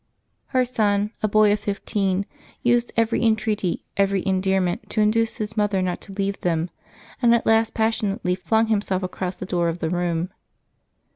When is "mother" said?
5.55-5.79